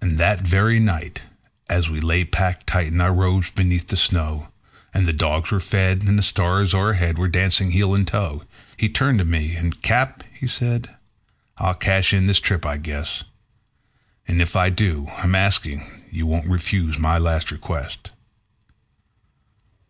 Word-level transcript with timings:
And 0.00 0.16
that 0.16 0.40
very 0.40 0.80
night, 0.80 1.20
as 1.68 1.90
we 1.90 2.00
lay 2.00 2.24
packed 2.24 2.66
tight 2.66 2.86
in 2.86 3.02
our 3.02 3.12
robes 3.12 3.50
beneath 3.50 3.88
the 3.88 3.96
snow, 3.98 4.48
And 4.94 5.06
the 5.06 5.12
dogs 5.12 5.50
were 5.50 5.60
fed, 5.60 6.04
and 6.04 6.18
the 6.18 6.22
stars 6.22 6.72
o'erhead 6.72 7.18
were 7.18 7.28
dancing 7.28 7.72
heel 7.72 7.94
and 7.94 8.08
toe, 8.08 8.44
He 8.78 8.88
turned 8.88 9.18
to 9.18 9.26
me, 9.26 9.54
and 9.54 9.82
"Cap," 9.82 10.24
says 10.48 10.84
he, 10.86 10.90
"I'll 11.58 11.74
cash 11.74 12.14
in 12.14 12.24
this 12.28 12.40
trip, 12.40 12.64
I 12.64 12.78
guess; 12.78 13.24
And 14.26 14.40
if 14.40 14.56
I 14.56 14.70
do, 14.70 15.08
I'm 15.18 15.34
asking 15.34 15.80
that 15.80 16.14
you 16.14 16.26
won't 16.26 16.46
refuse 16.48 16.98
my 16.98 17.18
last 17.18 17.50
request." 17.50 18.12